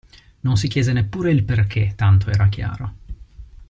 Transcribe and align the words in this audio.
Non 0.39 0.57
si 0.57 0.67
chiese 0.67 0.93
neppure 0.93 1.29
il 1.31 1.43
perché, 1.43 1.93
tanto 1.95 2.31
era 2.31 2.49
chiaro. 2.49 2.93